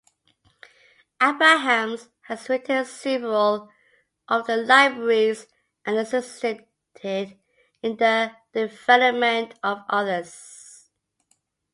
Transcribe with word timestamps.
Abrahams 1.21 2.09
has 2.21 2.49
written 2.49 2.83
several 2.85 3.69
of 4.27 4.47
the 4.47 4.57
libraries 4.57 5.45
and 5.85 5.95
assisted 5.97 6.65
in 7.03 7.35
the 7.83 8.31
development 8.51 9.53
of 9.61 9.83
others. 9.87 10.89